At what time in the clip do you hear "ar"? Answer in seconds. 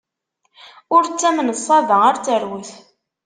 2.07-2.15